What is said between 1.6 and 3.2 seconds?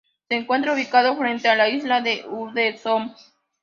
isla de Usedom.